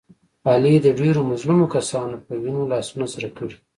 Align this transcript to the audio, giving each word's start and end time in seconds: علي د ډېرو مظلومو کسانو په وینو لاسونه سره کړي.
علي 0.49 0.75
د 0.81 0.87
ډېرو 0.99 1.21
مظلومو 1.31 1.65
کسانو 1.75 2.15
په 2.25 2.33
وینو 2.43 2.69
لاسونه 2.71 3.05
سره 3.13 3.29
کړي. 3.37 3.57